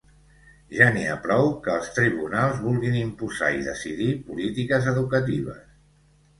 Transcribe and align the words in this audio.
Ja 0.77 0.85
n’hi 0.95 1.03
ha 1.09 1.17
prou 1.25 1.49
que 1.67 1.75
els 1.81 1.91
tribunals 1.99 2.57
vulguin 2.65 2.97
imposar 3.03 3.53
i 3.61 3.63
decidir 3.71 4.11
polítiques 4.33 4.93
educatives. 4.97 5.65